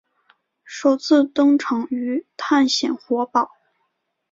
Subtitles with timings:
[0.63, 3.51] 首次登场于探险活宝。